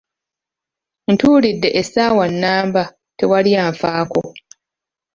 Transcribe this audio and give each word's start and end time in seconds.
Ntuulidde 1.11 1.69
essaawa 1.81 2.25
nnamba, 2.31 2.83
tewali 3.17 3.51
anfaako. 3.67 4.21